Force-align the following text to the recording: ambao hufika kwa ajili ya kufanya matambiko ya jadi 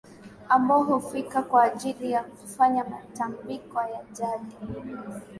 ambao 0.49 0.83
hufika 0.83 1.41
kwa 1.41 1.63
ajili 1.63 2.11
ya 2.11 2.23
kufanya 2.23 2.83
matambiko 2.83 3.79
ya 3.81 4.01
jadi 4.13 4.55